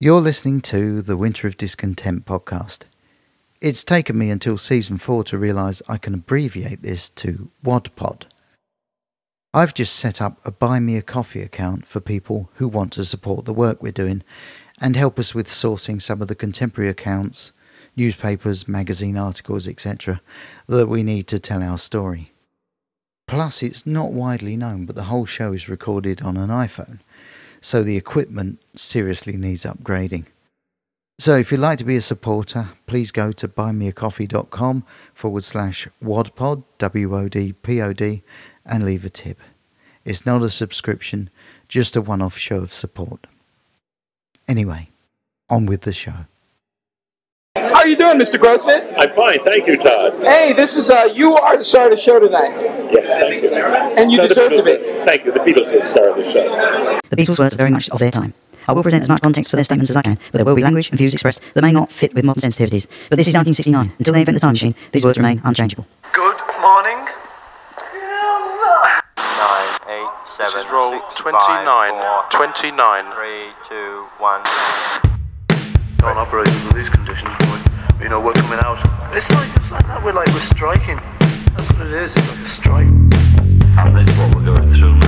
[0.00, 2.82] You're listening to the Winter of Discontent podcast.
[3.60, 8.26] It's taken me until season four to realise I can abbreviate this to WADPOD.
[9.52, 13.04] I've just set up a Buy Me a Coffee account for people who want to
[13.04, 14.22] support the work we're doing
[14.80, 17.50] and help us with sourcing some of the contemporary accounts,
[17.96, 20.20] newspapers, magazine articles, etc.,
[20.68, 22.32] that we need to tell our story.
[23.26, 27.00] Plus, it's not widely known, but the whole show is recorded on an iPhone
[27.60, 30.24] so the equipment seriously needs upgrading.
[31.20, 36.62] So if you'd like to be a supporter, please go to buymeacoffee.com forward slash wadpod,
[36.78, 38.22] W-O-D-P-O-D,
[38.64, 39.40] and leave a tip.
[40.04, 41.28] It's not a subscription,
[41.66, 43.26] just a one-off show of support.
[44.46, 44.90] Anyway,
[45.50, 46.26] on with the show.
[47.88, 48.38] How are you doing, Mr.
[48.38, 48.86] Grossman?
[48.98, 50.12] I'm fine, thank you, Todd.
[50.22, 52.60] Hey, this is uh, you are the star of the show tonight,
[52.92, 53.48] Yes, thank you.
[53.96, 54.76] and you No, the deserve to be.
[55.06, 55.32] Thank you.
[55.32, 57.00] The Beatles are the star of the show.
[57.08, 58.34] The Beatles' words are very much of their time.
[58.68, 60.54] I will present as much context for their statements as I can, but there will
[60.54, 62.86] be language and views expressed that may not fit with modern sensitivities.
[63.08, 63.94] But this is 1969.
[63.98, 65.86] Until they invent the time machine, these words remain unchangeable.
[66.12, 66.98] Good morning.
[69.16, 71.40] nine, eight, This seven, is roll six, 29.
[71.64, 73.04] five, four, 29.
[73.16, 74.42] three, two, one.
[75.96, 77.47] Don't operate under these conditions, boy.
[78.00, 78.78] You know, we're coming out.
[79.12, 80.04] It's like, it's like that.
[80.04, 81.00] We're like, we're striking.
[81.56, 82.14] That's what it is.
[82.14, 82.86] It's like a strike.
[82.86, 85.07] And that's what we're going through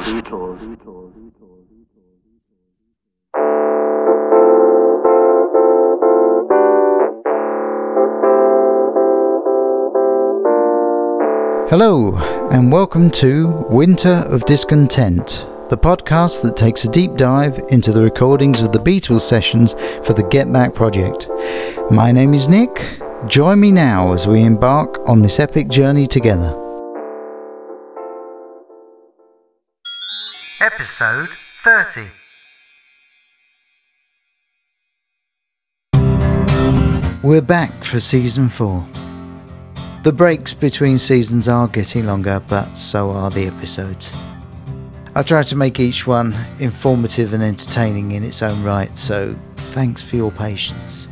[0.00, 0.60] Beatles.
[11.68, 12.16] Hello,
[12.50, 18.02] and welcome to Winter of Discontent, the podcast that takes a deep dive into the
[18.02, 21.28] recordings of the Beatles sessions for the Get Back project.
[21.90, 22.98] My name is Nick.
[23.26, 26.69] Join me now as we embark on this epic journey together.
[31.82, 32.08] 30.
[37.22, 38.86] We're back for season 4.
[40.02, 44.14] The breaks between seasons are getting longer, but so are the episodes.
[45.14, 50.02] I try to make each one informative and entertaining in its own right, so thanks
[50.02, 51.08] for your patience.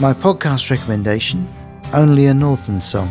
[0.00, 1.48] My podcast recommendation
[1.92, 3.08] Only a Northern Song,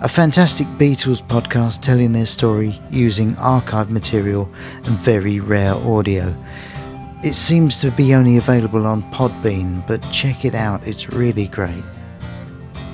[0.00, 6.32] a fantastic Beatles podcast telling their story using archive material and very rare audio.
[7.24, 11.82] It seems to be only available on Podbean, but check it out, it's really great.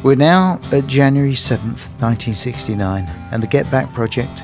[0.03, 4.43] We're now at January 7th, 1969, and the Get Back project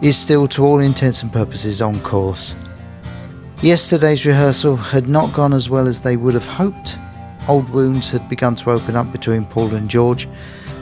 [0.00, 2.54] is still, to all intents and purposes, on course.
[3.60, 6.96] Yesterday's rehearsal had not gone as well as they would have hoped.
[7.48, 10.26] Old wounds had begun to open up between Paul and George,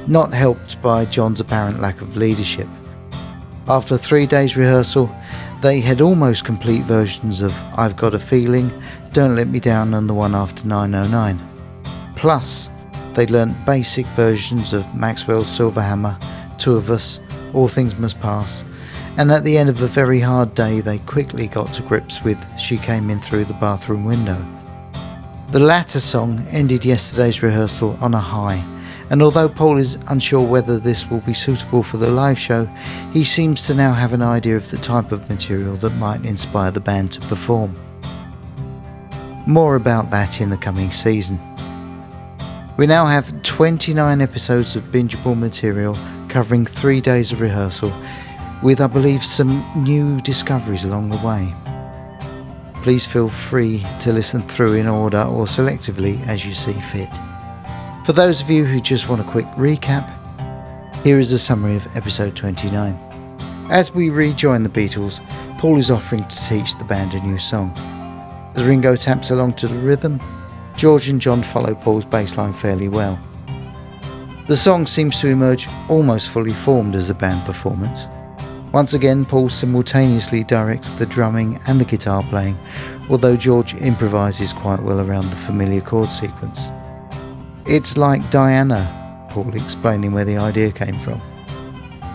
[0.09, 2.69] not helped by John's apparent lack of leadership.
[3.69, 5.15] After three days' rehearsal,
[5.63, 8.71] they had almost complete versions of I've Got a Feeling,
[9.13, 11.41] Don't Let Me Down, and the one after 909.
[12.15, 12.71] Plus,
[13.15, 16.17] they learnt basic versions of Maxwell's Silverhammer,
[16.59, 17.19] Two of Us,
[17.55, 18.65] All Things Must Pass,
[19.17, 22.39] and at the end of a very hard day, they quickly got to grips with
[22.59, 24.45] She Came In Through the Bathroom Window.
[25.53, 28.63] The latter song ended yesterday's rehearsal on a high,
[29.11, 32.65] and although Paul is unsure whether this will be suitable for the live show,
[33.13, 36.73] he seems to now have an idea of the type of material that might inspire
[36.73, 37.77] the band to perform.
[39.47, 41.39] More about that in the coming season.
[42.77, 45.97] We now have 29 episodes of bingeable material
[46.29, 47.93] covering three days of rehearsal,
[48.63, 51.55] with I believe some new discoveries along the way.
[52.83, 57.09] Please feel free to listen through in order or selectively as you see fit.
[58.07, 60.09] For those of you who just want a quick recap,
[61.03, 62.97] here is a summary of episode 29.
[63.69, 65.19] As we rejoin the Beatles,
[65.59, 67.73] Paul is offering to teach the band a new song.
[68.55, 70.21] As Ringo taps along to the rhythm,
[70.77, 73.19] George and John follow Paul's bassline fairly well.
[74.47, 78.07] The song seems to emerge almost fully formed as a band performance.
[78.73, 82.57] Once again, Paul simultaneously directs the drumming and the guitar playing,
[83.11, 86.71] although George improvises quite well around the familiar chord sequence.
[87.69, 91.21] It's like Diana, Paul explaining where the idea came from.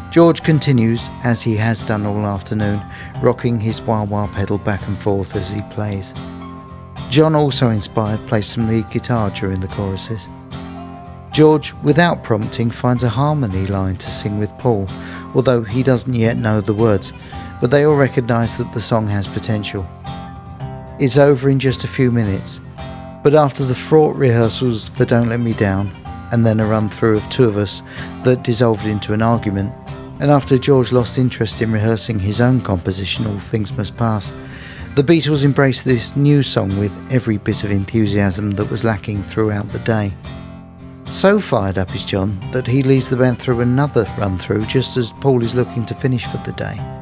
[0.09, 2.81] George continues, as he has done all afternoon,
[3.21, 6.13] rocking his wah wah pedal back and forth as he plays.
[7.09, 10.25] John, also inspired, plays some lead guitar during the choruses.
[11.33, 14.87] George, without prompting, finds a harmony line to sing with Paul,
[15.35, 17.11] although he doesn't yet know the words,
[17.59, 19.85] but they all recognise that the song has potential.
[20.97, 22.61] It's over in just a few minutes,
[23.23, 25.91] but after the fraught rehearsals for Don't Let Me Down,
[26.31, 27.81] and then a run through of two of us
[28.23, 29.73] that dissolved into an argument,
[30.19, 34.33] and after George lost interest in rehearsing his own composition, All Things Must Pass,
[34.95, 39.69] the Beatles embraced this new song with every bit of enthusiasm that was lacking throughout
[39.69, 40.11] the day.
[41.05, 44.97] So fired up is John that he leads the band through another run through just
[44.97, 47.00] as Paul is looking to finish for the day.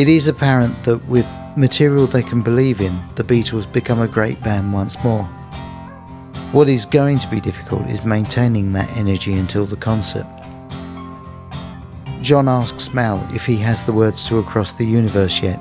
[0.00, 4.40] It is apparent that with material they can believe in, the Beatles become a great
[4.40, 5.24] band once more.
[6.52, 10.24] What is going to be difficult is maintaining that energy until the concert.
[12.22, 15.60] John asks Mal if he has the words to Across the Universe yet,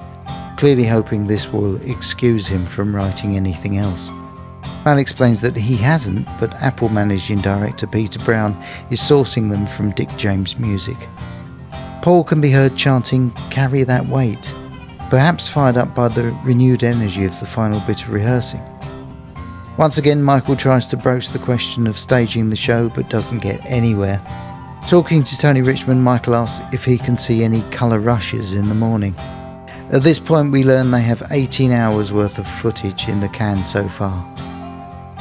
[0.57, 4.07] clearly hoping this will excuse him from writing anything else.
[4.85, 8.55] Mal explains that he hasn't, but Apple managing director Peter Brown
[8.89, 10.95] is sourcing them from Dick James Music.
[12.01, 14.53] Paul can be heard chanting, Carry that weight,
[15.09, 18.61] perhaps fired up by the renewed energy of the final bit of rehearsing.
[19.77, 23.65] Once again, Michael tries to broach the question of staging the show but doesn't get
[23.65, 24.21] anywhere.
[24.87, 28.75] Talking to Tony Richmond, Michael asks if he can see any colour rushes in the
[28.75, 29.15] morning.
[29.91, 33.63] At this point, we learn they have 18 hours worth of footage in the can
[33.63, 34.25] so far.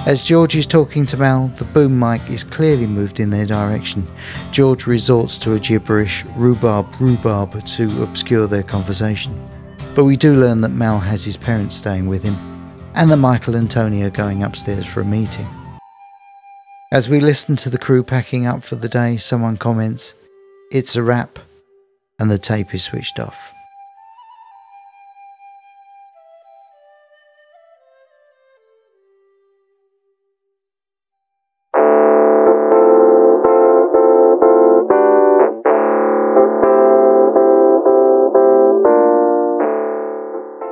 [0.09, 4.07] As George is talking to Mal, the boom mic is clearly moved in their direction.
[4.53, 9.39] George resorts to a gibberish rhubarb rhubarb to obscure their conversation.
[9.95, 12.37] But we do learn that Mal has his parents staying with him,
[12.95, 15.47] and that Michael and Tony are going upstairs for a meeting.
[16.91, 20.15] As we listen to the crew packing up for the day, someone comments,
[20.73, 21.39] It's a wrap,
[22.19, 23.53] and the tape is switched off.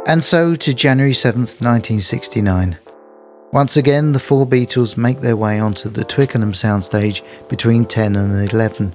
[0.07, 2.79] And so to January 7th, 1969.
[3.53, 8.53] Once again, the four Beatles make their way onto the Twickenham soundstage between 10 and
[8.53, 8.95] 11.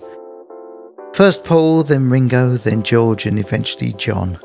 [1.14, 4.40] First Paul, then Ringo, then George, and eventually John.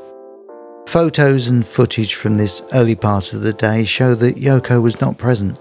[0.87, 5.17] Photos and footage from this early part of the day show that Yoko was not
[5.17, 5.57] present,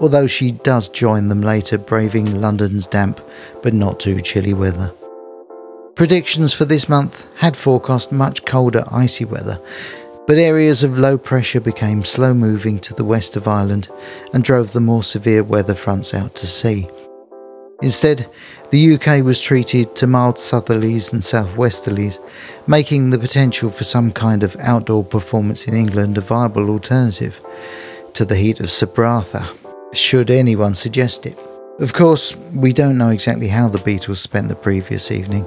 [0.00, 3.22] although she does join them later, braving London's damp
[3.62, 4.92] but not too chilly weather.
[5.94, 9.58] Predictions for this month had forecast much colder, icy weather,
[10.26, 13.88] but areas of low pressure became slow moving to the west of Ireland
[14.32, 16.88] and drove the more severe weather fronts out to sea.
[17.82, 18.28] Instead,
[18.70, 22.18] the UK was treated to mild southerlies and southwesterlies,
[22.66, 27.40] making the potential for some kind of outdoor performance in England a viable alternative
[28.14, 29.46] to the heat of Sabratha,
[29.94, 31.38] should anyone suggest it.
[31.78, 35.46] Of course, we don't know exactly how the Beatles spent the previous evening.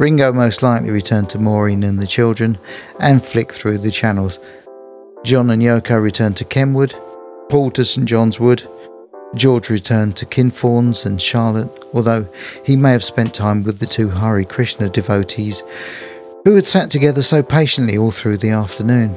[0.00, 2.56] Ringo most likely returned to Maureen and the children
[3.00, 4.38] and flicked through the channels.
[5.24, 6.94] John and Yoko returned to Kenwood,
[7.50, 8.66] Paul to St John's Wood,
[9.34, 12.26] George returned to Kinfauns and Charlotte, although
[12.64, 15.62] he may have spent time with the two Hare Krishna devotees
[16.46, 19.10] who had sat together so patiently all through the afternoon.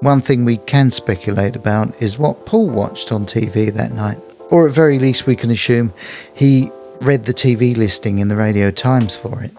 [0.00, 4.16] One thing we can speculate about is what Paul watched on TV that night,
[4.48, 5.92] or at very least we can assume
[6.32, 6.70] he
[7.02, 9.50] read the TV listing in the Radio Times for it.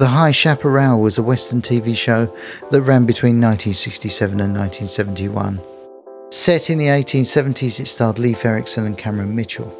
[0.00, 2.34] The High Chaparral was a Western TV show
[2.70, 5.60] that ran between 1967 and 1971.
[6.30, 9.70] Set in the 1870s, it starred Leif Erikson and Cameron Mitchell.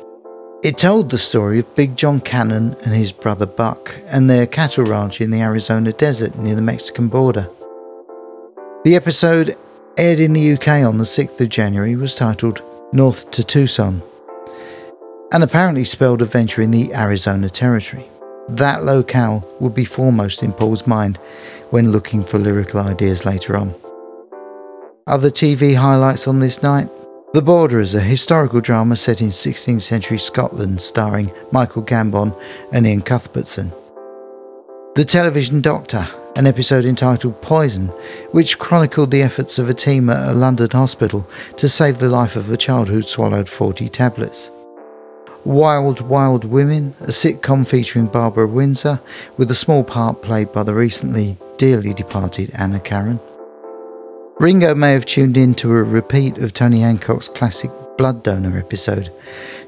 [0.63, 4.85] It told the story of Big John Cannon and his brother Buck and their cattle
[4.85, 7.49] ranch in the Arizona desert near the Mexican border.
[8.85, 9.57] The episode,
[9.97, 12.61] aired in the UK on the 6th of January, was titled
[12.93, 14.03] North to Tucson
[15.33, 18.10] and apparently spelled adventure in the Arizona Territory.
[18.57, 21.19] That locale would be foremost in Paul's mind
[21.71, 23.73] when looking for lyrical ideas later on.
[25.07, 26.89] Other TV highlights on this night
[27.33, 32.37] The Borderers, a historical drama set in 16th century Scotland starring Michael Gambon
[32.73, 33.73] and Iain Cuthbertson.
[34.97, 37.87] The Television Doctor, an episode entitled Poison,
[38.33, 41.25] which chronicled the efforts of a team at a London hospital
[41.57, 44.51] to save the life of a child who'd swallowed 40 tablets.
[45.45, 49.01] Wild Wild Women, a sitcom featuring Barbara Windsor,
[49.37, 53.21] with a small part played by the recently dearly departed Anna Karen.
[54.39, 59.13] Ringo may have tuned in to a repeat of Tony Hancock's classic Blood Donor episode,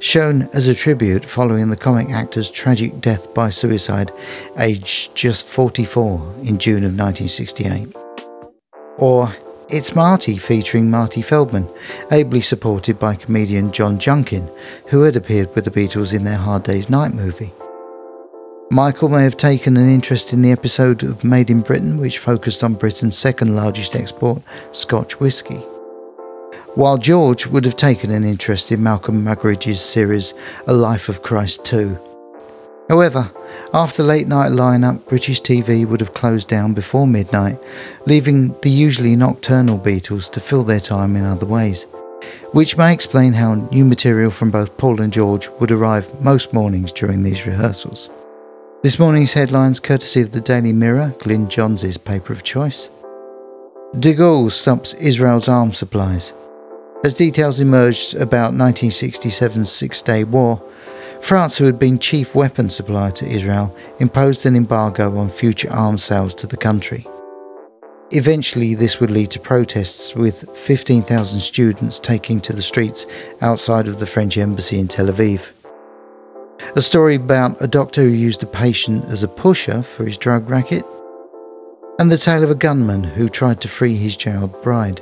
[0.00, 4.10] shown as a tribute following the comic actor's tragic death by suicide,
[4.56, 7.94] aged just 44 in June of 1968.
[8.96, 9.30] Or
[9.72, 11.66] It's Marty featuring Marty Feldman,
[12.10, 14.46] ably supported by comedian John Junkin,
[14.88, 17.54] who had appeared with the Beatles in their Hard Day's Night movie.
[18.70, 22.62] Michael may have taken an interest in the episode of Made in Britain, which focused
[22.62, 25.60] on Britain's second largest export, Scotch whisky.
[26.74, 30.34] While George would have taken an interest in Malcolm Muggeridge's series
[30.66, 32.11] A Life of Christ 2.
[32.88, 33.30] However,
[33.72, 37.58] after late night lineup, British TV would have closed down before midnight,
[38.06, 41.84] leaving the usually nocturnal Beatles to fill their time in other ways,
[42.52, 46.92] which may explain how new material from both Paul and George would arrive most mornings
[46.92, 48.10] during these rehearsals.
[48.82, 52.88] This morning's headlines courtesy of the Daily Mirror, Glyn Johns' paper of choice.
[53.98, 56.32] De Gaulle stops Israel's arms supplies.
[57.04, 60.60] As details emerged about 1967's Six Day War,
[61.22, 66.02] France, who had been chief weapons supplier to Israel, imposed an embargo on future arms
[66.02, 67.06] sales to the country.
[68.10, 73.06] Eventually, this would lead to protests, with 15,000 students taking to the streets
[73.40, 75.52] outside of the French embassy in Tel Aviv.
[76.74, 80.50] A story about a doctor who used a patient as a pusher for his drug
[80.50, 80.84] racket,
[82.00, 85.00] and the tale of a gunman who tried to free his jailed bride.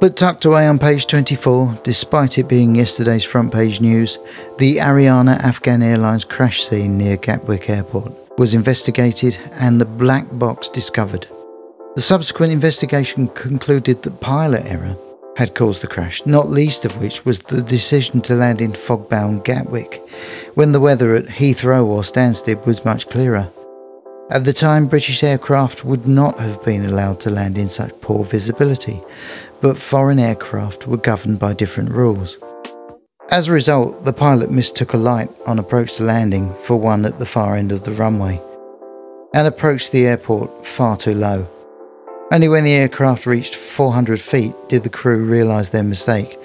[0.00, 4.18] But tucked away on page 24, despite it being yesterday's front page news,
[4.58, 10.68] the Ariana Afghan Airlines crash scene near Gatwick Airport was investigated and the black box
[10.68, 11.28] discovered.
[11.94, 14.96] The subsequent investigation concluded that pilot error
[15.36, 19.08] had caused the crash, not least of which was the decision to land in fog
[19.08, 20.02] bound Gatwick,
[20.54, 23.48] when the weather at Heathrow or Stansted was much clearer.
[24.30, 28.24] At the time, British aircraft would not have been allowed to land in such poor
[28.24, 29.02] visibility,
[29.60, 32.38] but foreign aircraft were governed by different rules.
[33.30, 37.18] As a result, the pilot mistook a light on approach to landing for one at
[37.18, 38.40] the far end of the runway
[39.34, 41.46] and approached the airport far too low.
[42.32, 46.38] Only when the aircraft reached 400 feet did the crew realise their mistake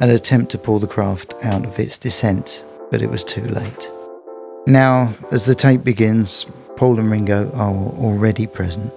[0.00, 3.90] and attempt to pull the craft out of its descent, but it was too late.
[4.66, 8.92] Now, as the tape begins, Paul and Ringo are already present,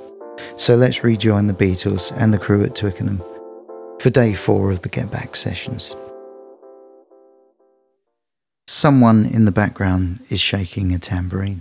[0.58, 3.24] so let's rejoin the Beatles and the crew at Twickenham
[4.00, 5.96] for day four of the Get Back sessions.
[8.68, 11.60] Someone in the background is shaking a tambourine.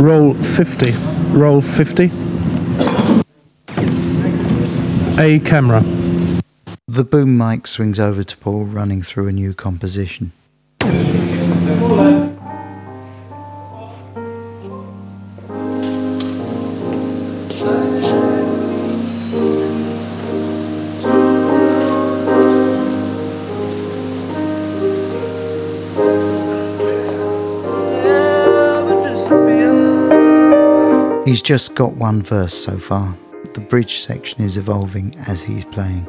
[0.00, 0.92] Roll 50.
[1.38, 2.04] Roll 50.
[5.22, 5.80] A camera.
[6.86, 10.32] The boom mic swings over to Paul, running through a new composition.
[31.28, 33.14] He's just got one verse so far.
[33.52, 36.06] The bridge section is evolving as he's playing.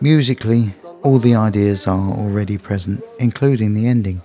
[0.00, 4.22] Musically, all the ideas are already present, including the ending.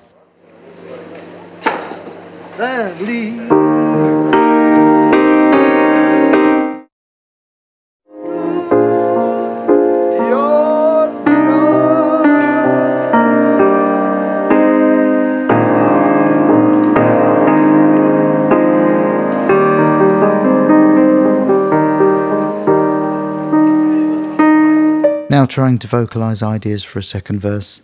[25.49, 27.81] Trying to vocalize ideas for a second verse.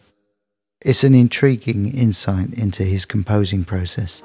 [0.82, 4.22] It's an intriguing insight into his composing process.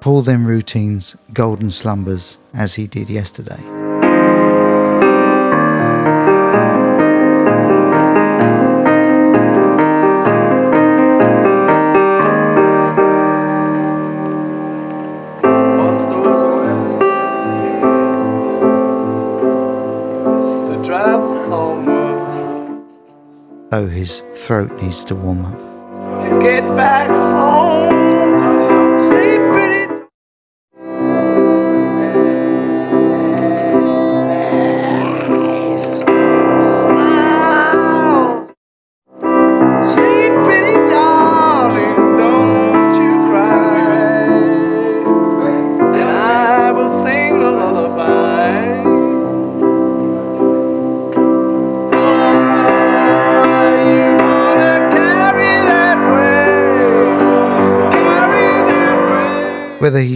[0.00, 3.75] Paul then routines golden slumbers as he did yesterday.
[24.46, 25.58] Throat needs to warm up.
[26.22, 28.05] to get back home.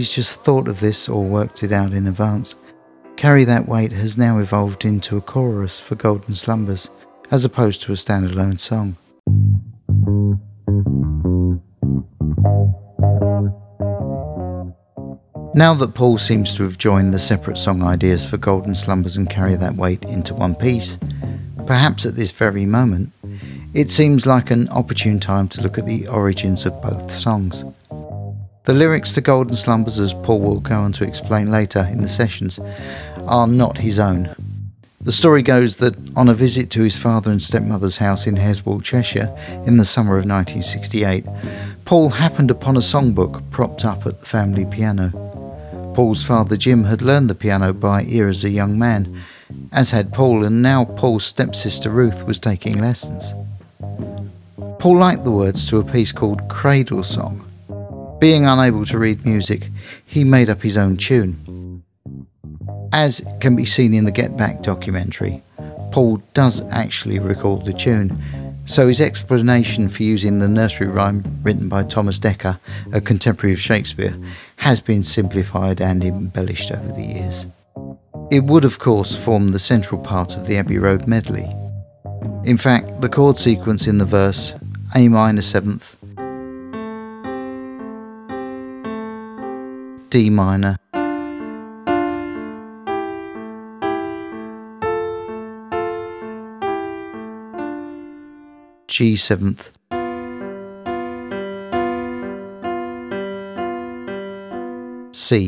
[0.01, 2.55] Whether he's just thought of this or worked it out in advance,
[3.17, 6.89] Carry That Weight has now evolved into a chorus for Golden Slumbers,
[7.29, 8.97] as opposed to a standalone song.
[15.53, 19.29] Now that Paul seems to have joined the separate song ideas for Golden Slumbers and
[19.29, 20.97] Carry That Weight into one piece,
[21.67, 23.11] perhaps at this very moment,
[23.75, 27.63] it seems like an opportune time to look at the origins of both songs.
[28.65, 32.07] The lyrics to Golden Slumbers, as Paul will go on to explain later in the
[32.07, 32.59] sessions,
[33.25, 34.35] are not his own.
[35.03, 38.83] The story goes that on a visit to his father and stepmother's house in Heswall,
[38.83, 41.25] Cheshire, in the summer of 1968,
[41.85, 45.09] Paul happened upon a songbook propped up at the family piano.
[45.95, 49.23] Paul's father Jim had learned the piano by ear as a young man,
[49.71, 53.33] as had Paul, and now Paul's stepsister Ruth was taking lessons.
[54.77, 57.50] Paul liked the words to a piece called Cradle Song.
[58.21, 59.71] Being unable to read music,
[60.05, 61.81] he made up his own tune.
[62.93, 65.41] As can be seen in the Get Back documentary,
[65.91, 68.15] Paul does actually record the tune,
[68.67, 72.59] so his explanation for using the nursery rhyme written by Thomas Dekker,
[72.93, 74.15] a contemporary of Shakespeare,
[74.57, 77.47] has been simplified and embellished over the years.
[78.29, 81.51] It would, of course, form the central part of the Abbey Road medley.
[82.43, 84.53] In fact, the chord sequence in the verse,
[84.95, 85.97] A minor seventh,
[90.11, 90.77] D minor,
[98.89, 99.71] G seventh,
[105.13, 105.45] C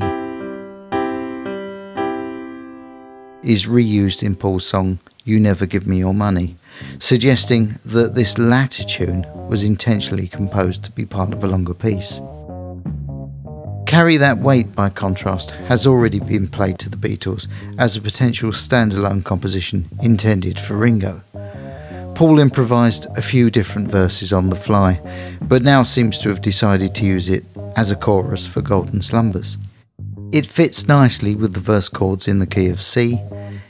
[3.43, 6.55] is reused in Paul's song You Never Give Me Your Money,
[6.99, 12.21] suggesting that this latter tune was intentionally composed to be part of a longer piece.
[13.93, 17.45] Carry That Weight, by contrast, has already been played to the Beatles
[17.77, 21.21] as a potential standalone composition intended for Ringo.
[22.15, 24.99] Paul improvised a few different verses on the fly,
[25.43, 29.57] but now seems to have decided to use it as a chorus for Golden Slumbers.
[30.31, 33.21] It fits nicely with the verse chords in the key of C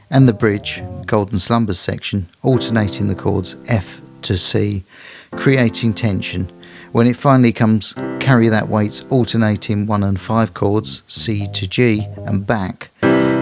[0.10, 4.86] and the bridge, Golden Slumbers section, alternating the chords F to C,
[5.32, 6.50] creating tension.
[6.93, 12.08] When it finally comes, carry that weight, alternating 1 and 5 chords, C to G,
[12.27, 12.91] and back,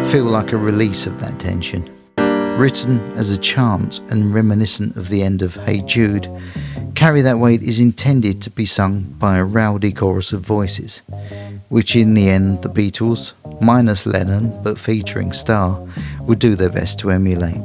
[0.09, 1.83] feel like a release of that tension.
[2.57, 6.29] Written as a chant and reminiscent of the end of Hey Jude,
[6.95, 11.01] Carry That Weight is intended to be sung by a rowdy chorus of voices,
[11.67, 15.85] which in the end the Beatles, minus Lennon but featuring Starr,
[16.21, 17.61] would do their best to emulate.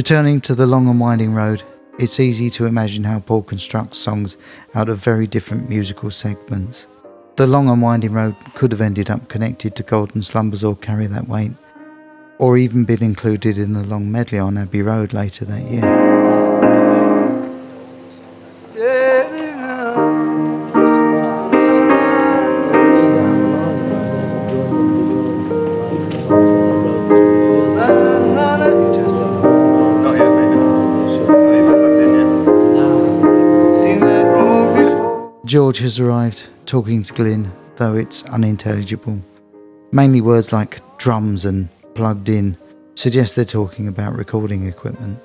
[0.00, 1.62] Returning to the long and winding road,
[1.98, 4.38] it's easy to imagine how Paul constructs songs
[4.74, 6.86] out of very different musical segments.
[7.36, 11.06] The long and winding road could have ended up connected to Golden Slumbers or Carry
[11.06, 11.52] That Weight,
[12.38, 16.19] or even been included in the long medley on Abbey Road later that year.
[35.50, 39.20] George has arrived, talking to Glyn, though it's unintelligible.
[39.90, 42.56] Mainly words like drums and plugged in
[42.94, 45.18] suggest they're talking about recording equipment.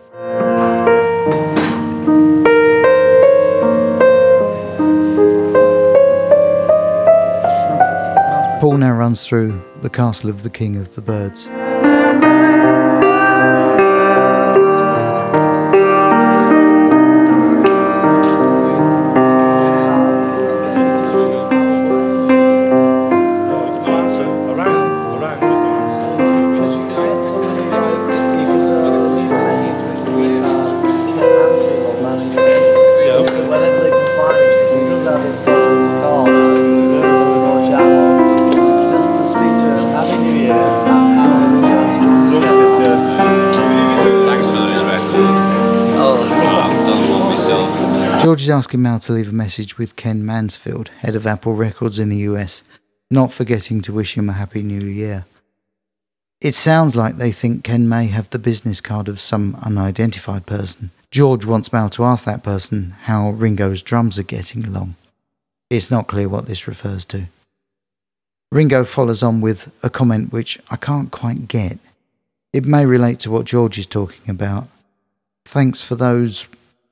[8.59, 11.47] Paul now runs through the castle of the King of the Birds.
[48.65, 52.10] Is asking Mal to leave a message with Ken Mansfield, head of Apple Records in
[52.10, 52.63] the US,
[53.12, 55.25] not forgetting to wish him a happy new year.
[56.41, 60.89] It sounds like they think Ken may have the business card of some unidentified person
[61.12, 64.95] George wants Mal to ask that person how Ringo's drums are getting along.
[65.69, 67.28] It's not clear what this refers to.
[68.51, 71.78] Ringo follows on with a comment which I can't quite get.
[72.51, 74.67] It may relate to what George is talking about.
[75.45, 76.47] Thanks for those,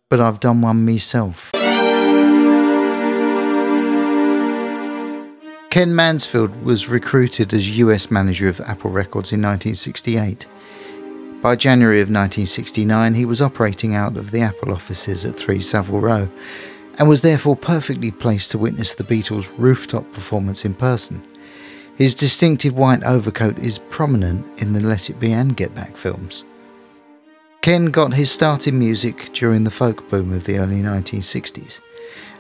[0.08, 1.52] but I've done one myself.
[5.74, 10.46] Ken Mansfield was recruited as US manager of Apple Records in 1968.
[11.42, 16.00] By January of 1969, he was operating out of the Apple offices at 3 Savile
[16.00, 16.30] Row
[17.00, 21.28] and was therefore perfectly placed to witness the Beatles' rooftop performance in person.
[21.98, 26.44] His distinctive white overcoat is prominent in the Let It Be and Get Back films.
[27.64, 31.80] Ken got his start in music during the folk boom of the early 1960s.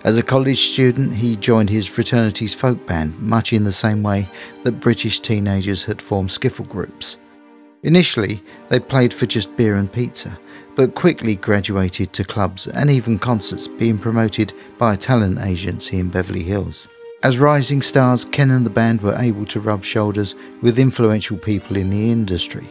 [0.03, 4.27] As a college student, he joined his fraternity's folk band, much in the same way
[4.63, 7.15] that British teenagers had formed skiffle groups.
[7.83, 10.37] Initially, they played for just beer and pizza,
[10.75, 16.09] but quickly graduated to clubs and even concerts being promoted by a talent agency in
[16.09, 16.87] Beverly Hills.
[17.23, 21.77] As rising stars, Ken and the band were able to rub shoulders with influential people
[21.77, 22.67] in the industry.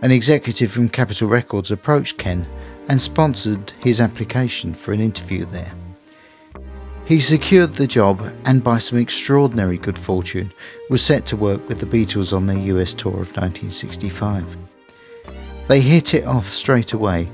[0.00, 2.46] An executive from Capitol Records approached Ken
[2.88, 5.72] and sponsored his application for an interview there.
[7.04, 10.52] He secured the job and, by some extraordinary good fortune,
[10.88, 14.56] was set to work with the Beatles on their US tour of 1965.
[15.66, 17.28] They hit it off straight away.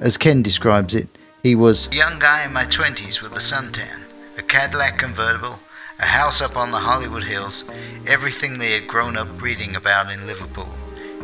[0.00, 1.08] As Ken describes it,
[1.42, 4.00] he was a young guy in my 20s with a suntan,
[4.36, 5.60] a Cadillac convertible,
[6.00, 7.62] a house up on the Hollywood Hills,
[8.06, 10.68] everything they had grown up reading about in Liverpool.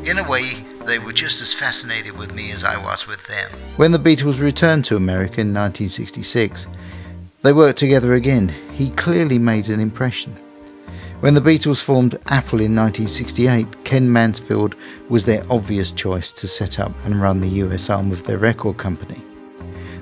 [0.04, 3.50] In a way, they were just as fascinated with me as I was with them.
[3.76, 6.66] When the Beatles returned to America in 1966,
[7.42, 8.48] they worked together again.
[8.72, 10.34] He clearly made an impression.
[11.20, 14.74] When the Beatles formed Apple in 1968, Ken Mansfield
[15.08, 18.76] was their obvious choice to set up and run the US arm of their record
[18.76, 19.22] company.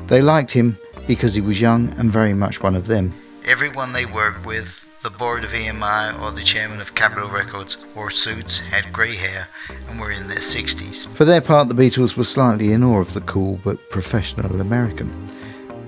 [0.06, 3.12] They liked him because he was young and very much one of them.
[3.44, 4.66] Everyone they worked with,
[5.02, 9.48] the board of EMI or the chairman of Capitol Records, wore suits, had grey hair,
[9.88, 11.14] and were in their 60s.
[11.16, 15.10] For their part, the Beatles were slightly in awe of the cool but professional American.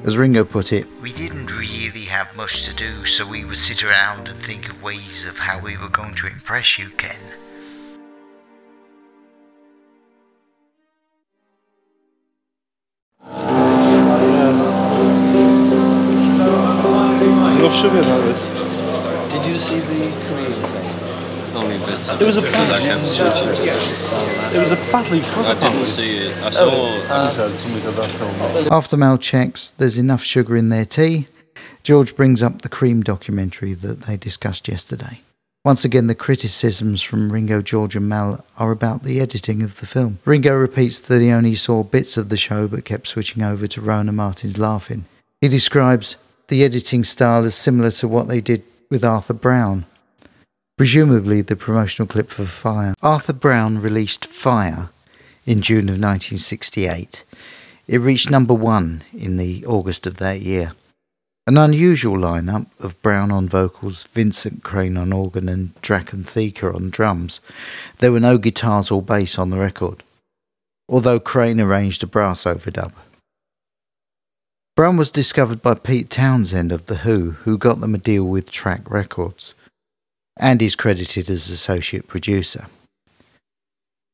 [0.05, 3.85] As Ringo put it, we didn't really have much to do, so we would sit
[3.85, 7.21] around and think of ways of how we were going to impress you, Ken.
[17.59, 19.31] Enough sugar in.
[19.31, 20.82] Did you see the Cream thing?
[21.55, 24.57] Only bits of There was a it, because I kept switching to it.
[24.57, 25.57] It was a badly cut.
[25.57, 26.37] I didn't see it.
[26.38, 26.71] I saw.
[26.71, 28.73] I said something about film.
[28.73, 31.27] After Mal checks there's enough sugar in their tea,
[31.83, 35.21] George brings up the Cream documentary that they discussed yesterday.
[35.65, 39.87] Once again, the criticisms from Ringo, George, and Mal are about the editing of the
[39.87, 40.19] film.
[40.25, 43.81] Ringo repeats that he only saw bits of the show but kept switching over to
[43.81, 45.05] Rowan Martin's Laugh-In.
[45.41, 46.17] He describes
[46.49, 49.87] the editing style as similar to what they did with Arthur Brown,
[50.76, 52.94] presumably the promotional clip for Fire.
[53.02, 54.90] Arthur Brown released Fire
[55.46, 57.24] in June of 1968.
[57.87, 60.72] It reached number one in the August of that year.
[61.46, 66.90] An unusual lineup of Brown on vocals, Vincent Crane on organ, and Drachen Theaker on
[66.90, 67.40] drums.
[67.98, 70.04] There were no guitars or bass on the record,
[70.88, 72.92] although Crane arranged a brass overdub.
[74.76, 78.50] Brown was discovered by Pete Townshend of The Who, who got them a deal with
[78.50, 79.54] Track Records,
[80.37, 82.66] and is credited as associate producer.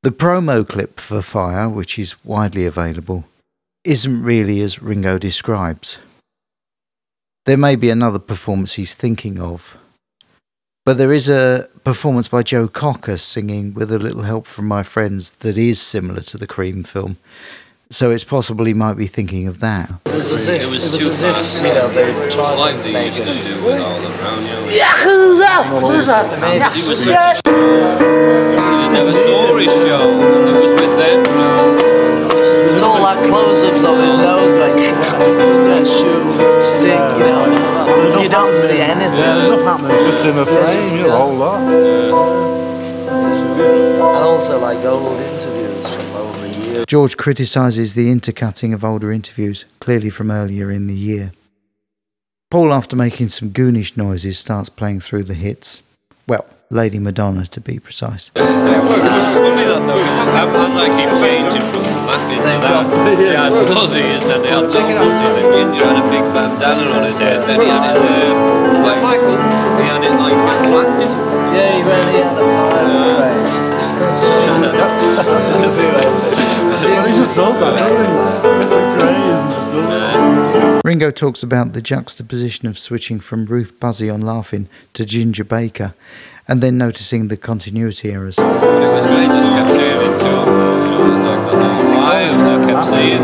[0.02, 3.24] The promo clip for Fire, which is widely available,
[3.84, 5.98] isn't really as Ringo describes.
[7.46, 9.76] There may be another performance he's thinking of,
[10.84, 14.82] but there is a performance by Joe Cocker singing with a little help from my
[14.82, 17.16] friends that is similar to the Cream film,
[17.90, 19.90] so it's possible he might be thinking of that.
[20.06, 22.34] It was as if, It was it too was as if, you know, they It's
[22.34, 24.64] tried like to they make used to do with all the Brown Young.
[24.64, 24.72] It
[26.74, 31.47] He was such a You never saw his show, and it was with them.
[46.88, 51.32] George criticises the intercutting of older interviews, clearly from earlier in the year.
[52.50, 55.82] Paul, after making some goonish noises, starts playing through the hits.
[56.26, 58.30] Well, Lady Madonna to be precise.
[58.34, 62.88] It was funny that though, because as I keep changing from laughing to that,
[63.20, 66.88] they had Fuzzies, and then they had Tom Fuzzy, then Ginger had a big bandana
[66.88, 68.32] on his head, then he had his hair,
[68.80, 69.36] like Michael,
[69.76, 71.12] he had it like blasted.
[71.52, 73.48] Yeah, he really had a pirate
[80.84, 85.94] Ringo talks about the juxtaposition of switching from Ruth Buzzi on Laugh-In to Ginger Baker
[86.48, 88.36] and then noticing the continuity errors.
[88.36, 89.74] But it was great, just kept.
[89.74, 91.38] You know, it was like,
[92.00, 93.22] I kept saying.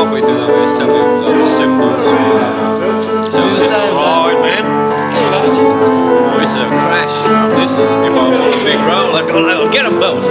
[0.00, 0.48] Halfway through that
[0.80, 2.08] telling me all the cymbals.
[3.28, 4.64] So this is hard, man.
[4.64, 7.20] Oh, is a crash.
[7.60, 10.24] This is if I want a big roll, I'd go, I'll get them both.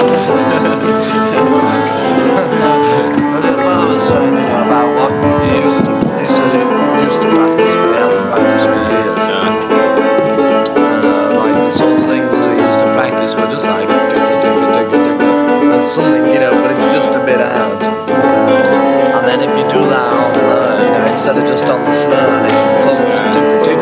[3.29, 5.13] But the fellow was saying, you about what
[5.45, 6.65] he used to, he says he
[7.05, 9.21] used to practice, but he hasn't practiced for years.
[9.37, 9.53] And
[10.81, 14.33] uh, like the sort of things that he used to practice were just like digga
[14.41, 15.29] digga digga digga,
[15.77, 16.38] and something,
[21.29, 23.77] instead of just on the slur, it.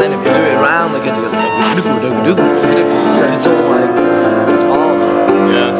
[0.00, 1.04] Then if you do it round so
[3.28, 3.92] it's all like
[4.72, 5.00] odd.
[5.52, 5.76] Yeah.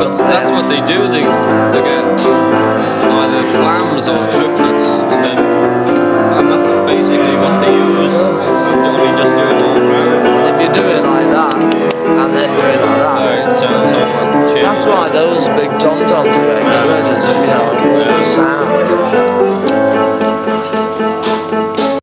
[0.00, 1.04] But that's what they do.
[1.12, 1.28] They
[1.68, 8.16] they get either flams or triplets, and then and that's basically what they use.
[8.16, 10.24] Don't we just do it all round?
[10.32, 13.92] And if you do it like that, and then do it like that, it sounds
[13.92, 14.30] like.
[14.62, 19.59] That's why those big tom toms are getting good, is you know, all the sound.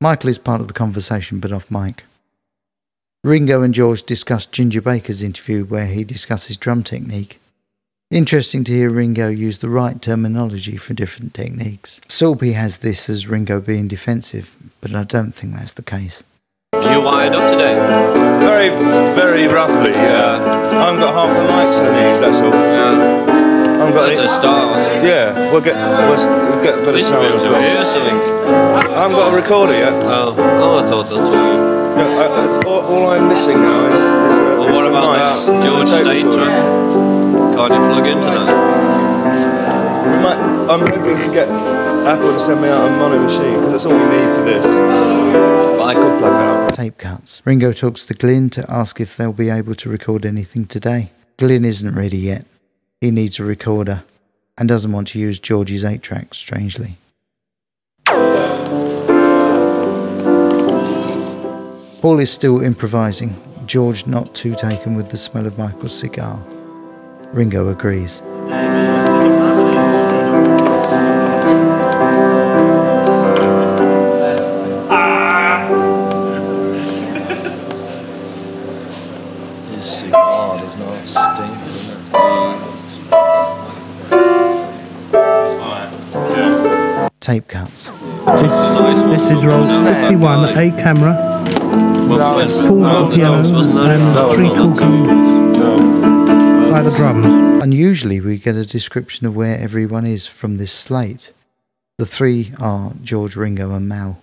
[0.07, 2.05] Michael is part of the conversation, but off mic.
[3.25, 7.41] Ringo and George discuss Ginger Baker's interview where he discusses drum technique.
[8.09, 11.99] Interesting to hear Ringo use the right terminology for different techniques.
[12.07, 16.23] Sulpy has this as Ringo being defensive, but I don't think that's the case.
[16.71, 17.75] You wired up today?
[18.39, 18.69] Very,
[19.13, 20.41] very roughly, yeah.
[20.71, 22.51] I haven't got half the mics I need, that's all.
[22.51, 23.26] Yeah.
[23.88, 25.04] I haven't got That's any- a start.
[25.06, 27.82] Yeah, we'll get, we'll get a bit of sound we'll as do well.
[27.82, 28.17] it something.
[28.17, 29.93] I haven't got a recorder yet.
[30.04, 31.56] Oh, oh, I thought that's why.
[31.95, 35.04] No, I, that's all, all I'm missing now is, is, uh, Well, is what about
[35.17, 36.56] mics that and a George's eight track?
[37.56, 38.47] Can't you plug into that?
[40.12, 43.71] We might, I'm hoping to get Apple to send me out a mono machine because
[43.71, 44.65] that's all we need for this.
[44.65, 46.71] But I could plug that up.
[46.73, 47.41] Tape cuts.
[47.45, 51.12] Ringo talks to Glyn to ask if they'll be able to record anything today.
[51.38, 52.45] Glyn isn't ready yet.
[52.99, 54.03] He needs a recorder
[54.57, 56.97] and doesn't want to use George's 8 track, strangely.
[62.01, 63.36] Paul is still improvising,
[63.67, 66.43] George not too taken with the smell of Michael's cigar.
[67.33, 68.23] Ringo agrees.
[79.75, 81.56] His cigar does not stink,
[87.27, 87.87] Tape cuts.
[88.39, 91.13] This, this is roll 51, a camera,
[92.07, 95.51] Paul's on piano, and three talking
[96.71, 97.61] by the drums.
[97.61, 101.33] Unusually, we get a description of where everyone is from this slate.
[101.97, 104.21] The three are George, Ringo, and Mal.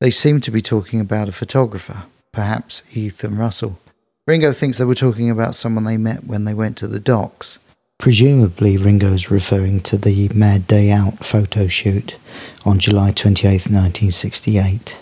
[0.00, 3.78] They seem to be talking about a photographer, perhaps Ethan Russell.
[4.26, 7.58] Ringo thinks they were talking about someone they met when they went to the docks.
[7.98, 12.16] Presumably, Ringo's referring to the Mad Day Out photo shoot
[12.64, 14.98] on July 28, 1968.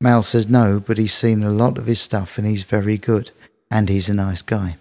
[0.00, 3.30] Mal says no, but he's seen a lot of his stuff and he's very good,
[3.70, 4.76] and he's a nice guy.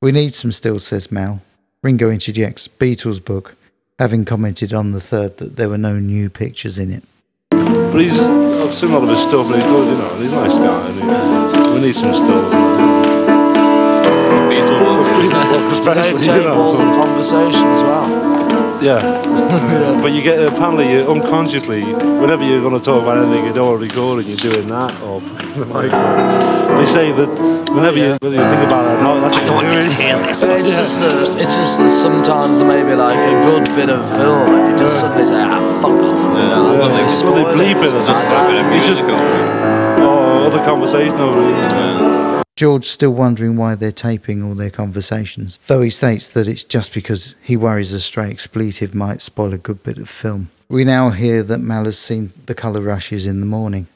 [0.00, 1.40] We need some stills, says Mal.
[1.82, 3.54] Ringo interjects Beatles book,
[3.98, 7.04] having commented on the third that there were no new pictures in it.
[7.50, 10.32] But he's, I've seen a lot of his stuff and he's good, you know, he's
[10.32, 11.74] a nice guy.
[11.74, 12.91] We need some stuff.
[15.12, 18.32] Especially, They you take know, all so- the conversation as well.
[18.82, 18.98] Yeah.
[20.02, 23.68] but you get apparently you unconsciously whenever you're going to talk about anything you don't
[23.68, 26.78] want to record and you're doing that or the microphone.
[26.78, 27.28] They say that
[27.70, 29.92] whenever you whether you think about it or not, that's what you're doing.
[29.94, 33.88] Yeah, it's just that it's just that sometimes there may be like a good bit
[33.88, 36.18] of film and you just suddenly say, ah, fuck off.
[36.34, 37.94] You know, Yeah, and they it's what they spoil bleep it.
[37.94, 38.74] It's Just like that.
[38.74, 42.31] it's just oh, other conversation over it.
[42.54, 46.92] George still wondering why they're taping all their conversations, though he states that it's just
[46.92, 50.50] because he worries a stray expletive might spoil a good bit of film.
[50.68, 53.86] We now hear that Mal has seen the colour rushes in the morning.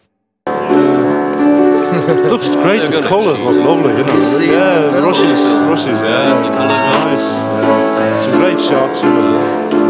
[0.49, 2.79] It looks great.
[2.79, 3.93] They're The gonna colours look lovely.
[3.97, 4.25] You know.
[4.25, 5.05] see yeah, the the film.
[5.05, 6.01] rushes, rushes.
[6.01, 7.21] Yeah, the colours nice.
[7.21, 8.23] Yeah.
[8.23, 9.03] Some great shots.
[9.03, 9.86] You know.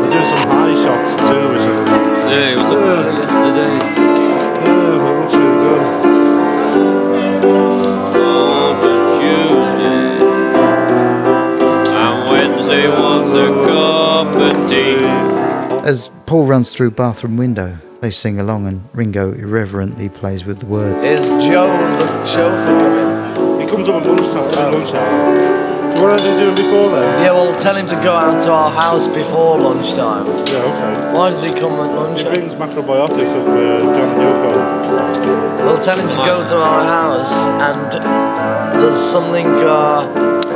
[15.87, 20.67] As Paul runs through bathroom window, they sing along and Ringo irreverently plays with the
[20.67, 21.05] words.
[21.05, 23.61] Is Joe the chauffeur coming?
[23.61, 24.59] He comes up at lunchtime.
[24.59, 26.03] at lunch hour.
[26.03, 27.23] What are they doing before then?
[27.23, 30.27] Yeah, well, tell him to go out to our house before lunchtime.
[30.27, 31.17] Yeah, okay.
[31.17, 32.35] Why does he come at lunchtime?
[32.35, 32.59] He lunchtime?
[32.59, 35.67] brings macrobiotics up for John and Yoko.
[35.67, 40.56] Well, tell him to go to our house and there's something, uh,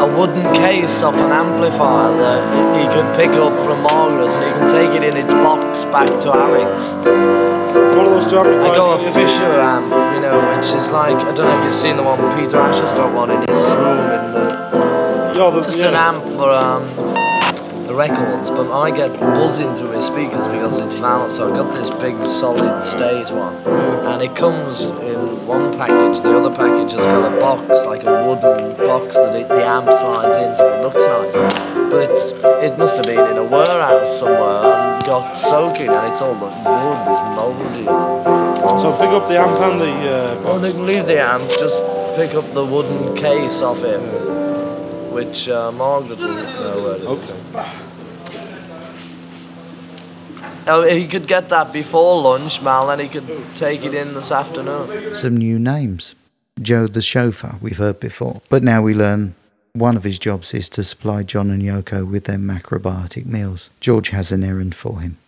[0.00, 2.42] a wooden case of an amplifier that
[2.78, 6.08] he could pick up from Margaret and he can take it in its box back
[6.20, 6.96] to Alex.
[7.96, 11.34] One of those John I got a Fisher amp, you know, which is like, I
[11.34, 13.98] don't know if you've seen the one, Peter Ash has got one in his room
[13.98, 15.88] in the, Yeah, the, just yeah.
[15.88, 16.82] an amp for um,
[17.96, 21.88] records, but I get buzzing through his speakers because it's valve, so I got this
[21.90, 23.54] big solid stage one,
[24.06, 26.20] and it comes in one package.
[26.20, 29.86] The other package has got a box, like a wooden box that it, the amp
[29.86, 31.34] slides in, so it looks nice.
[31.90, 32.32] But it's,
[32.64, 36.46] it must have been in a warehouse somewhere and got soaking, and it's all the
[36.46, 37.84] wood is mouldy.
[38.82, 40.10] So pick up the amp and the.
[40.10, 41.80] Uh, Oh, they can leave the amp, just
[42.14, 43.98] pick up the wooden case off it,
[45.12, 47.06] which uh, Margaret will know where it is.
[47.06, 47.85] Okay.
[50.68, 54.32] Oh, he could get that before lunch, Mal, and he could take it in this
[54.32, 55.14] afternoon.
[55.14, 56.16] Some new names.
[56.60, 58.40] Joe the chauffeur, we've heard before.
[58.48, 59.36] But now we learn
[59.74, 63.70] one of his jobs is to supply John and Yoko with their macrobiotic meals.
[63.78, 65.18] George has an errand for him.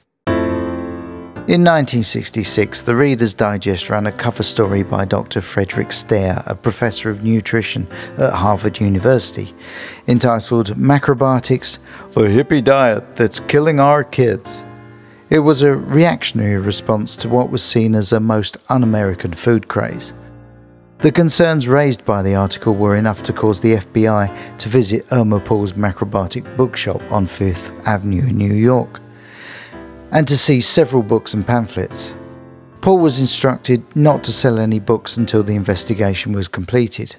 [1.46, 5.40] In 1966, the Reader's Digest ran a cover story by Dr.
[5.40, 7.86] Frederick Stare, a professor of nutrition
[8.18, 9.54] at Harvard University,
[10.08, 11.78] entitled Macrobiotics
[12.12, 14.64] The Hippie Diet That's Killing Our Kids.
[15.30, 19.68] It was a reactionary response to what was seen as a most un American food
[19.68, 20.14] craze.
[21.00, 25.38] The concerns raised by the article were enough to cause the FBI to visit Irma
[25.38, 29.02] Paul's macrobiotic bookshop on Fifth Avenue in New York
[30.12, 32.14] and to see several books and pamphlets.
[32.80, 37.16] Paul was instructed not to sell any books until the investigation was completed.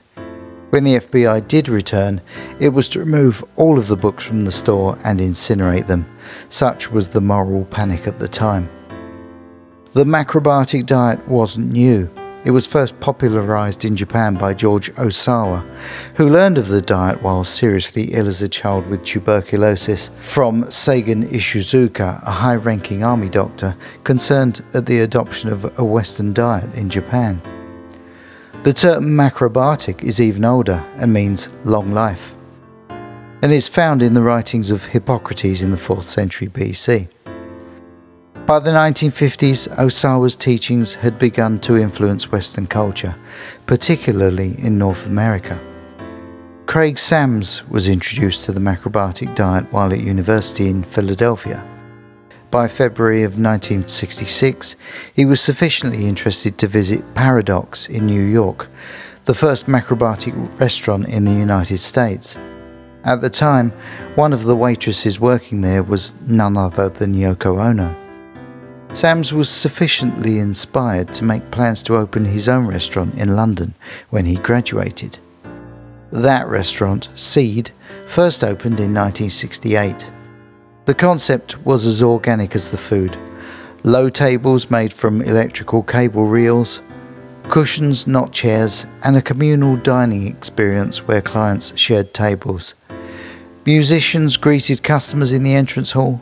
[0.69, 2.21] When the FBI did return,
[2.59, 6.05] it was to remove all of the books from the store and incinerate them.
[6.49, 8.69] Such was the moral panic at the time.
[9.93, 12.07] The macrobiotic diet wasn't new.
[12.45, 15.65] It was first popularized in Japan by George Ohsawa,
[16.13, 21.27] who learned of the diet while seriously ill as a child with tuberculosis from Sagen
[21.29, 26.89] Ishizuka, a high ranking army doctor concerned at the adoption of a Western diet in
[26.91, 27.41] Japan.
[28.61, 32.35] The uh, term macrobiotic is even older and means long life,
[32.89, 37.07] and is found in the writings of Hippocrates in the 4th century BC.
[38.45, 43.15] By the 1950s, Ohsawa's teachings had begun to influence Western culture,
[43.65, 45.57] particularly in North America.
[46.65, 51.63] Craig Sams was introduced to the macrobiotic diet while at university in Philadelphia.
[52.51, 54.75] By February of 1966,
[55.13, 58.67] he was sufficiently interested to visit Paradox in New York,
[59.25, 62.35] the first macrobiotic restaurant in the United States.
[63.03, 63.71] At the time,
[64.15, 67.95] one of the waitresses working there was none other than Yoko Ono.
[68.93, 73.75] Sams was sufficiently inspired to make plans to open his own restaurant in London
[74.09, 75.19] when he graduated.
[76.11, 77.69] That restaurant, Seed,
[78.07, 80.09] first opened in 1968.
[80.89, 83.15] The concept was as organic as the food
[83.83, 86.81] low tables made from electrical cable reels,
[87.47, 92.73] cushions, not chairs, and a communal dining experience where clients shared tables.
[93.67, 96.19] Musicians greeted customers in the entrance hall.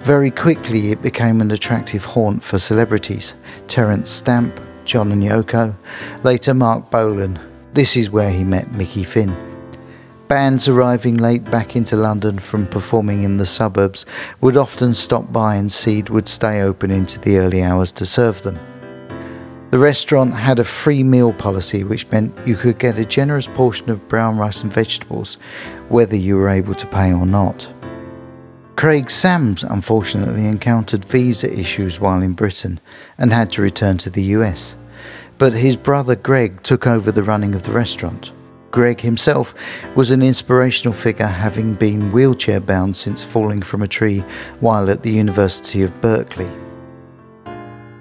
[0.00, 3.34] Very quickly, it became an attractive haunt for celebrities
[3.68, 5.76] Terence Stamp, John and Yoko,
[6.24, 7.38] later Marc Bolan.
[7.72, 9.47] This is where he met Mickey Finn.
[10.28, 14.04] Bands arriving late back into London from performing in the suburbs
[14.42, 18.42] would often stop by and Seed would stay open into the early hours to serve
[18.42, 18.58] them.
[19.70, 23.88] The restaurant had a free meal policy, which meant you could get a generous portion
[23.88, 25.38] of brown rice and vegetables,
[25.88, 27.66] whether you were able to pay or not.
[28.76, 32.80] Craig Sams unfortunately encountered visa issues while in Britain
[33.16, 34.76] and had to return to the US,
[35.38, 38.30] but his brother Greg took over the running of the restaurant.
[38.70, 39.54] Greg himself
[39.94, 44.20] was an inspirational figure, having been wheelchair bound since falling from a tree
[44.60, 46.48] while at the University of Berkeley.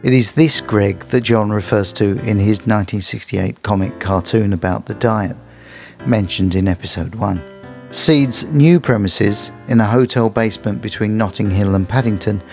[0.03, 4.93] It is this Greg that John refers to in his 1968 comic cartoon about the
[4.93, 5.35] diet,
[6.05, 7.41] mentioned in episode 1.
[7.89, 12.43] Seed's new premises, in a hotel basement between Notting Hill and Paddington,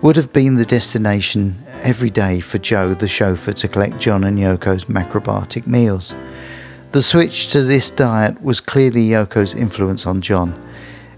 [0.00, 4.38] would have been the destination every day for Joe, the chauffeur, to collect John and
[4.38, 6.14] Yoko's macrobiotic meals.
[6.90, 10.58] The switch to this diet was clearly Yoko's influence on John,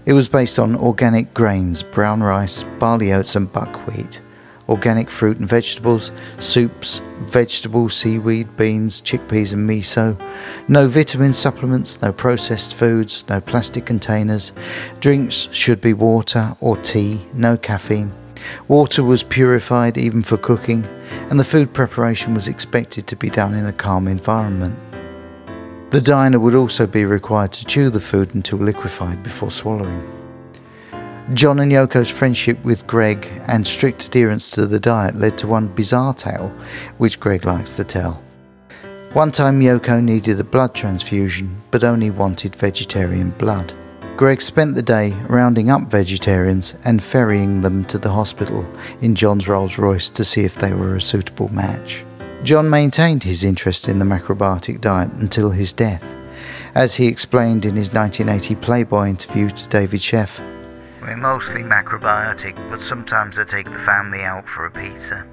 [0.05, 4.19] It was based on organic grains, brown rice, barley oats, and buckwheat,
[4.67, 10.19] organic fruit and vegetables, soups, vegetables, seaweed, beans, chickpeas, and miso.
[10.67, 14.51] No vitamin supplements, no processed foods, no plastic containers.
[14.99, 18.11] Drinks should be water or tea, no caffeine.
[18.67, 20.85] Water was purified even for cooking,
[21.29, 24.77] and the food preparation was expected to be done in a calm environment.
[25.91, 30.09] The diner would also be required to chew the food until liquefied before swallowing.
[31.33, 35.67] John and Yoko's friendship with Greg and strict adherence to the diet led to one
[35.67, 36.47] bizarre tale,
[36.97, 38.23] which Greg likes to tell.
[39.11, 43.73] One time, Yoko needed a blood transfusion but only wanted vegetarian blood.
[44.15, 48.65] Greg spent the day rounding up vegetarians and ferrying them to the hospital
[49.01, 52.05] in John's Rolls Royce to see if they were a suitable match.
[52.43, 56.03] John maintained his interest in the macrobiotic diet until his death,
[56.73, 60.39] as he explained in his 1980 Playboy interview to David Sheff.
[61.01, 65.23] We're mostly macrobiotic, but sometimes I take the family out for a pizza.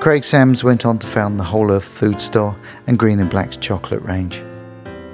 [0.00, 2.54] Craig Sams went on to found the Whole Earth Food Store
[2.86, 4.42] and Green and Black's chocolate range.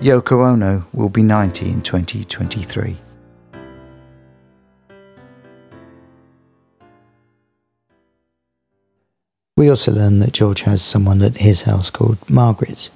[0.01, 2.97] Yoko Ono will be 90 in 2023.
[9.59, 12.91] We also learn that George has someone at his house called Margaret.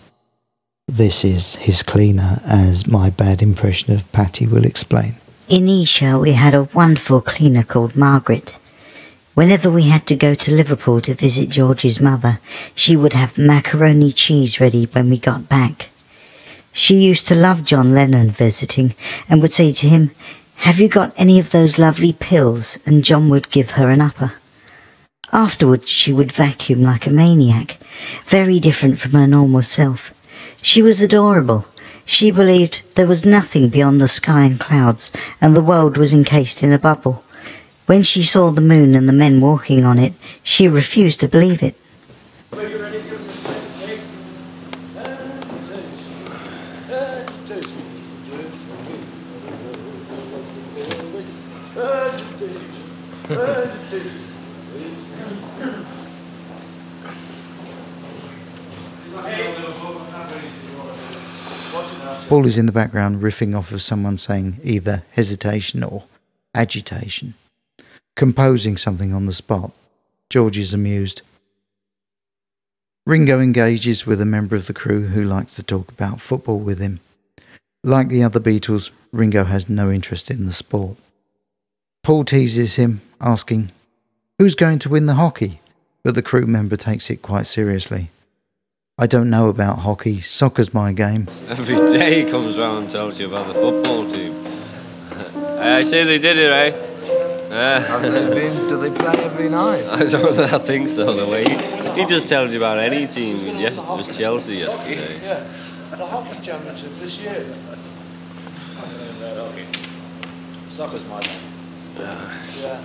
[0.86, 5.16] This is his cleaner, as my bad impression of Patty will explain.
[5.48, 8.56] In Esher, we had a wonderful cleaner called Margaret.
[9.34, 12.38] Whenever we had to go to Liverpool to visit George's mother,
[12.76, 15.90] she would have macaroni cheese ready when we got back.
[16.72, 18.94] She used to love John Lennon visiting
[19.28, 20.12] and would say to him,
[20.58, 22.78] Have you got any of those lovely pills?
[22.86, 24.34] And John would give her an upper.
[25.32, 27.78] Afterwards, she would vacuum like a maniac,
[28.26, 30.12] very different from her normal self.
[30.60, 31.66] She was adorable.
[32.04, 35.10] She believed there was nothing beyond the sky and clouds,
[35.40, 37.24] and the world was encased in a bubble.
[37.86, 40.12] When she saw the moon and the men walking on it,
[40.42, 41.76] she refused to believe it.
[62.32, 66.04] Paul is in the background riffing off of someone saying either hesitation or
[66.54, 67.34] agitation,
[68.16, 69.72] composing something on the spot.
[70.30, 71.20] George is amused.
[73.04, 76.78] Ringo engages with a member of the crew who likes to talk about football with
[76.78, 77.00] him.
[77.84, 80.96] Like the other Beatles, Ringo has no interest in the sport.
[82.02, 83.72] Paul teases him, asking,
[84.38, 85.60] Who's going to win the hockey?
[86.02, 88.08] But the crew member takes it quite seriously.
[89.02, 91.26] I don't know about hockey, soccer's my game.
[91.48, 94.32] Every day he comes round and tells you about the football team.
[95.58, 96.72] I say they did it, right?
[97.50, 99.84] Uh, Have they been, do they play every night?
[99.86, 103.38] I don't I think so, the way he, he just tells you about any team.
[103.56, 105.20] Yes, it was Chelsea yesterday.
[105.20, 105.40] Yeah,
[105.96, 107.44] the hockey championship this year.
[110.68, 111.40] Soccer's my game.
[111.98, 112.80] Yeah.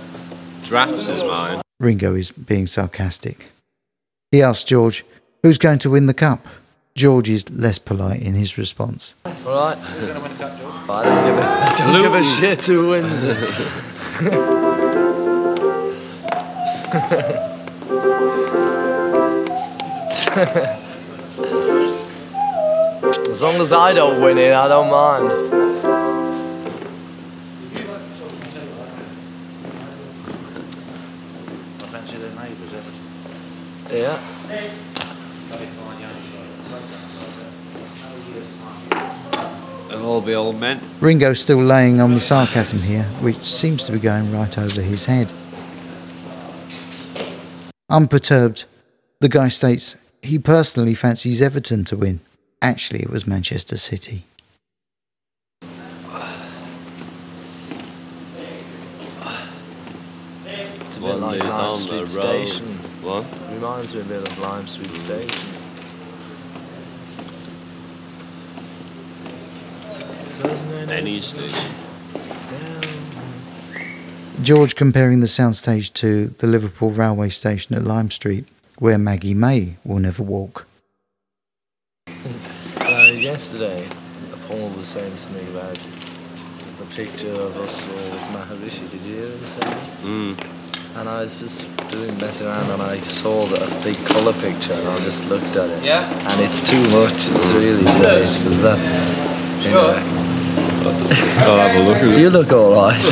[0.64, 1.62] Drafts is mine.
[1.78, 3.46] Ringo is being sarcastic.
[4.32, 5.04] He asks George,
[5.42, 6.46] Who's going to win the cup?
[6.96, 9.14] George is less polite in his response.
[9.24, 9.78] Alright.
[9.88, 13.36] I don't give a, I don't give a shit who wins it.
[23.30, 25.67] as long as I don't win it, I don't mind.
[40.20, 40.80] They'll all be old men.
[41.00, 45.06] Ringo's still laying on the sarcasm here, which seems to be going right over his
[45.06, 45.32] head.
[47.88, 48.64] Unperturbed,
[49.20, 52.20] the guy states he personally fancies Everton to win.
[52.60, 54.24] Actually, it was Manchester City.
[60.44, 62.08] It's a bit like is Lime Street the road.
[62.08, 62.66] Station.
[63.02, 63.24] What?
[63.52, 65.58] Reminds me a bit of Lime Street Station.
[69.94, 70.27] Doesn't it?
[70.90, 71.72] Any station.
[74.42, 78.46] George comparing the soundstage to the Liverpool railway station at Lime Street,
[78.78, 80.66] where Maggie May will never walk.
[82.06, 83.86] Uh, yesterday,
[84.46, 85.86] Paul was saying something about
[86.78, 88.88] the picture of us all with Maharishi.
[88.90, 89.78] Did you hear him say that?
[90.02, 90.98] Mm.
[91.00, 94.72] And I was just doing messing around and I saw that a big colour picture
[94.72, 95.84] and I just looked at it.
[95.84, 96.08] Yeah.
[96.30, 97.28] And it's too much.
[97.28, 98.78] It's really great because that.
[99.66, 100.27] Anyway.
[100.94, 102.18] I'll have a look at it.
[102.20, 103.02] You look alright.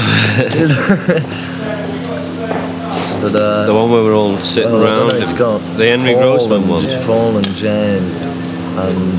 [3.20, 5.08] but uh, The one where we're all sitting well, around.
[5.08, 6.84] know, it's got the Henry Paul Grossman and, one.
[7.04, 8.04] Paul and Jane
[8.78, 9.18] and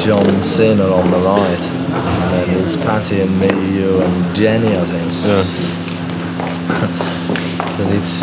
[0.00, 1.68] John Cyn are on the right.
[1.94, 5.12] And then there's Patty and me, you and Jenny, I think.
[5.24, 5.44] Yeah.
[7.78, 8.22] but it's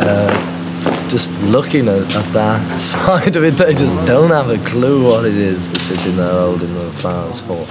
[0.00, 5.02] uh, just looking at, at that side of it, they just don't have a clue
[5.04, 7.66] what it is they're sitting there holding the flowers for.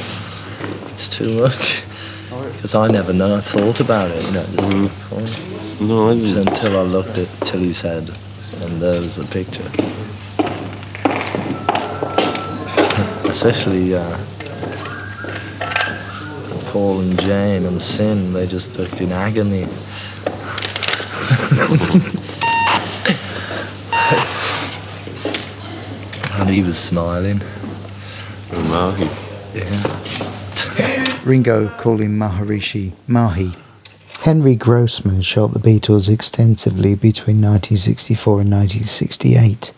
[0.97, 1.83] It's too much.
[2.53, 4.73] Because I never know, I thought about it, you know, just
[5.13, 8.09] oh, No, I just until I looked at Tilly's head,
[8.61, 9.61] and there was the picture.
[13.29, 14.17] Especially uh,
[16.71, 19.61] Paul and Jane and Cyn, they just looked in agony.
[26.39, 27.39] and he was smiling.
[28.51, 29.07] Mahi.
[29.53, 30.36] Yeah.
[31.25, 33.51] Ringo calling Maharishi Mahi.
[34.21, 39.73] Henry Grossman shot the Beatles extensively between 1964 and 1968.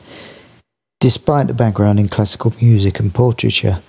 [1.00, 3.82] Despite a background in classical music and portraiture,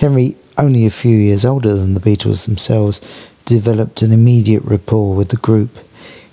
[0.00, 3.00] Henry, only a few years older than the Beatles themselves,
[3.44, 5.78] developed an immediate rapport with the group.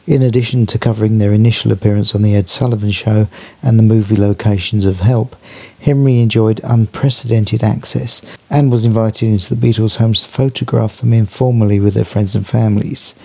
[0.06, 3.30] In addition to covering their initial appearance on The Ed Sullivan Show
[3.62, 5.34] and the movie locations of Help,
[5.80, 11.80] Henry enjoyed unprecedented access and was invited into the Beatles' homes to photograph them informally
[11.80, 13.16] with their friends and families.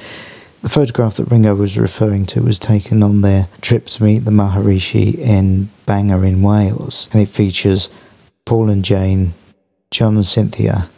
[0.63, 4.31] The photograph that Ringo was referring to was taken on their trip to meet the
[4.31, 7.89] Maharishi in Bangor in Wales, and it features
[8.45, 9.35] Paul and Jane,
[9.91, 10.89] John and Cynthia,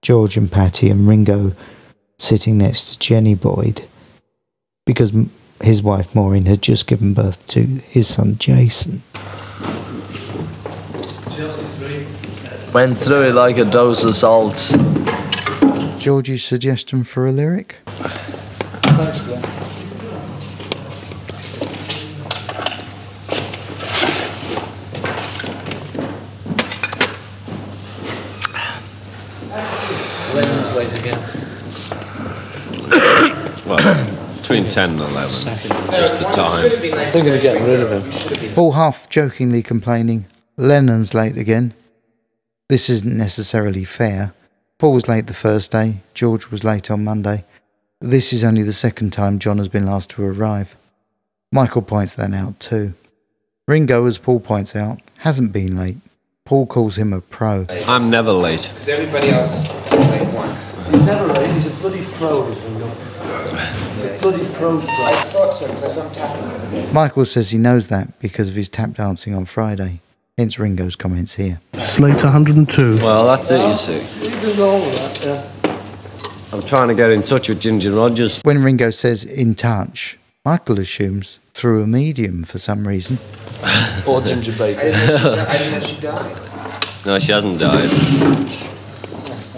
[0.00, 1.54] George and Patty, and Ringo
[2.18, 3.82] sitting next to Jenny Boyd
[4.88, 5.12] because
[5.60, 9.02] his wife Maureen had just given birth to his son Jason.
[12.72, 14.74] Went through it like a dose of salt.
[15.98, 17.80] George's suggestion for a lyric?
[30.32, 31.20] Thanks, late again.
[33.66, 34.18] Well,
[34.48, 35.28] between 10 and 11.
[35.28, 35.70] Second.
[35.90, 36.70] Just the time.
[37.12, 38.54] Thinking of getting rid of him.
[38.54, 40.24] Paul half jokingly complaining,
[40.56, 41.74] Lennon's late again.
[42.70, 44.32] This isn't necessarily fair.
[44.78, 47.44] Paul was late the first day, George was late on Monday.
[48.00, 50.76] This is only the second time John has been last to arrive.
[51.52, 52.94] Michael points that out too.
[53.66, 55.98] Ringo, as Paul points out, hasn't been late.
[56.46, 57.66] Paul calls him a pro.
[57.86, 58.66] I'm never late.
[58.72, 60.74] Because everybody else is late once.
[60.86, 62.90] He's never late, he's a bloody pro, this Ringo.
[64.00, 64.88] A bloody pro pro.
[64.88, 66.92] I thought so, because I saw him tapping the other day.
[66.92, 70.00] Michael says he knows that because of his tap dancing on Friday.
[70.36, 71.60] Hence Ringo's comments here.
[71.74, 72.98] Slate 102.
[73.02, 74.00] Well, that's it, you see.
[74.20, 75.44] He does all that, yeah.
[76.52, 78.40] I'm trying to get in touch with Ginger Rogers.
[78.42, 83.18] When Ringo says in touch, Michael assumes through a medium for some reason.
[84.06, 84.80] Or Ginger I Baker.
[84.82, 86.36] didn't, know I didn't know she died.
[87.04, 87.90] No, she hasn't died.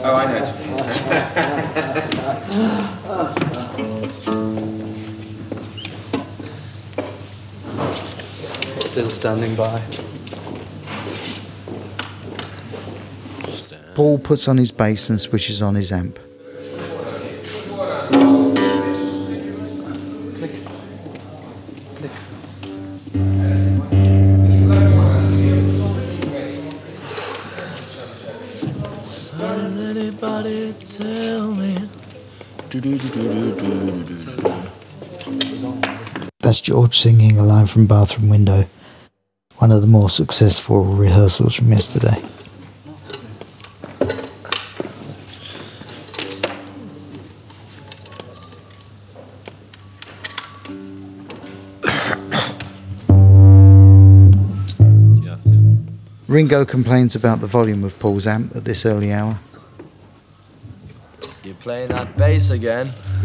[0.03, 1.60] Oh, I know
[8.91, 9.81] Still standing by.
[13.95, 16.19] Paul puts on his bass and switches on his amp.
[29.41, 31.89] Anybody tell me?
[36.41, 38.65] That's George singing a line from Bathroom Window,
[39.61, 42.17] one of the more successful rehearsals from yesterday.
[56.27, 59.39] Ringo complains about the volume of Paul's amp at this early hour.
[61.45, 62.87] You're playing that bass again.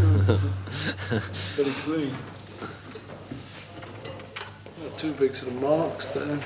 [1.56, 2.14] Very clean.
[4.96, 6.40] Got two big sort of marks there.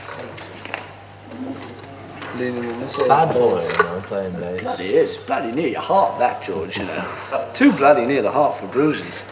[2.35, 3.07] Leaning on this.
[3.07, 4.61] Bad boy, you know, playing bass.
[4.61, 5.17] Bloody is.
[5.17, 7.51] Bloody near your heart, that, George, you know.
[7.53, 9.23] Too bloody near the heart for bruises.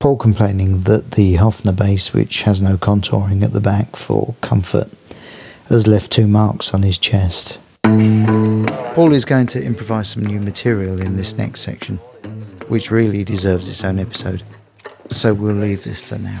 [0.00, 4.88] Paul complaining that the Hofner bass, which has no contouring at the back for comfort,
[5.68, 7.58] has left two marks on his chest.
[7.82, 11.98] Paul is going to improvise some new material in this next section,
[12.68, 14.42] which really deserves its own episode.
[15.10, 16.40] So we'll leave this for now.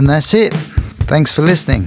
[0.00, 0.54] And that's it.
[1.10, 1.86] Thanks for listening.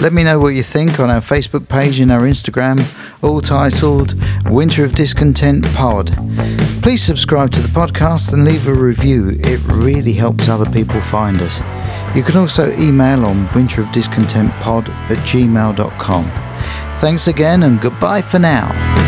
[0.00, 2.78] Let me know what you think on our Facebook page and our Instagram,
[3.24, 4.14] all titled
[4.48, 6.16] Winter of Discontent Pod.
[6.80, 9.30] Please subscribe to the podcast and leave a review.
[9.40, 11.58] It really helps other people find us.
[12.14, 16.24] You can also email on winterofdiscontentpod at gmail.com.
[17.00, 18.99] Thanks again and goodbye for now.